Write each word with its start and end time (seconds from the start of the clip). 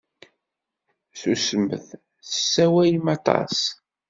Susmet! 1.19 1.87
Tessawalem 2.27 3.05
aṭas. 3.15 3.57